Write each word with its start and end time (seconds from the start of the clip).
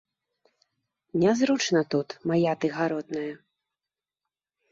Не 1.23 1.31
зручна 1.41 1.81
тут, 1.93 2.15
мая 2.31 2.53
ты 2.63 2.67
гаротная. 2.79 3.29